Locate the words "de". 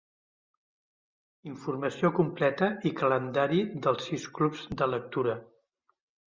4.83-4.93